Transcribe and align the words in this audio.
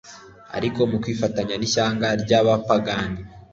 ariko 0.57 0.79
mu 0.89 0.97
kwifatanya 1.03 1.55
n'ishyanga 1.57 2.07
ry'abapagani 2.21 3.19